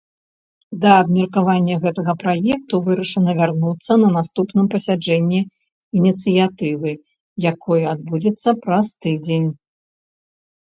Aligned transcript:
Да 0.83 0.91
абмеркавання 0.99 1.75
гэтага 1.83 2.13
праекту 2.23 2.79
вырашана 2.87 3.35
вярнуцца 3.41 3.97
на 4.05 4.09
наступным 4.15 4.65
пасяджэнні 4.77 5.41
ініцыятывы, 6.01 6.95
якае 7.53 7.79
адбудзецца 7.95 8.49
праз 8.67 8.85
тыдзень. 9.07 9.49